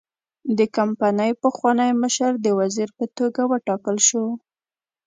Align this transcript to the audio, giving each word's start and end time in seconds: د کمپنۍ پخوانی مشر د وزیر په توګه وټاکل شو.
د 0.57 0.59
کمپنۍ 0.77 1.31
پخوانی 1.43 1.91
مشر 2.01 2.31
د 2.39 2.47
وزیر 2.59 2.89
په 2.97 3.05
توګه 3.17 3.41
وټاکل 3.51 3.97
شو. 4.07 4.25